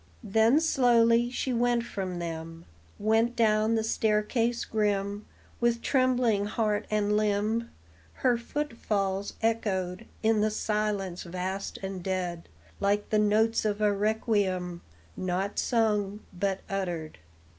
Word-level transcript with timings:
Then 0.23 0.59
slowly 0.59 1.29
she 1.29 1.53
went 1.53 1.83
from 1.83 2.17
them, 2.17 2.65
Went 2.97 3.35
down 3.35 3.75
the 3.75 3.83
staircase 3.83 4.65
grim, 4.65 5.27
With 5.59 5.83
trembling 5.83 6.45
heart 6.47 6.87
and 6.89 7.15
limb; 7.15 7.69
Her 8.25 8.35
footfalls 8.35 9.35
echoed 9.43 10.07
In 10.23 10.41
the 10.41 10.49
silence 10.49 11.21
vast 11.21 11.77
and 11.83 12.01
dead, 12.01 12.49
Like 12.79 13.11
the 13.11 13.19
notes 13.19 13.63
of 13.63 13.79
a 13.79 13.93
requiem, 13.93 14.81
Not 15.15 15.59
sung, 15.59 16.21
but 16.33 16.61
uttered. 16.67 17.19